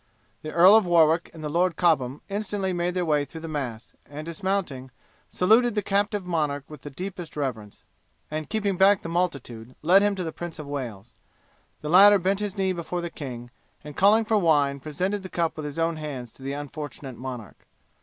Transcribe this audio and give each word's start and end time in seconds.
The 0.41 0.49
Earl 0.51 0.75
of 0.75 0.87
Warwick 0.87 1.29
and 1.31 1.43
Lord 1.47 1.75
Cobham 1.75 2.21
instantly 2.27 2.73
made 2.73 2.95
their 2.95 3.05
way 3.05 3.23
through 3.23 3.41
the 3.41 3.47
mass, 3.47 3.93
and 4.07 4.25
dismounting, 4.25 4.89
saluted 5.29 5.75
the 5.75 5.83
captive 5.83 6.25
monarch 6.25 6.63
with 6.67 6.81
the 6.81 6.89
deepest 6.89 7.37
reverence, 7.37 7.83
and 8.31 8.49
keeping 8.49 8.77
back 8.77 9.03
the 9.03 9.09
multitude 9.09 9.75
led 9.83 10.01
him 10.01 10.15
to 10.15 10.23
the 10.23 10.31
Prince 10.31 10.57
of 10.57 10.65
Wales. 10.65 11.13
The 11.81 11.89
latter 11.89 12.17
bent 12.17 12.39
his 12.39 12.57
knee 12.57 12.73
before 12.73 13.01
the 13.01 13.11
king, 13.11 13.51
and 13.83 13.95
calling 13.95 14.25
for 14.25 14.37
wine, 14.39 14.79
presented 14.79 15.21
the 15.21 15.29
cup 15.29 15.55
with 15.55 15.65
his 15.67 15.77
own 15.77 15.97
hands 15.97 16.33
to 16.33 16.41
the 16.41 16.53
unfortunate 16.53 17.15
monarch. 17.19 17.67